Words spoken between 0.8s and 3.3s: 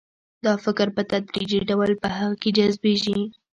په تدریجي ډول په هغه کې جذبیږي